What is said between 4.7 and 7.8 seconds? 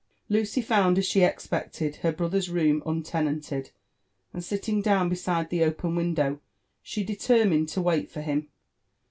down beside the open window, she determined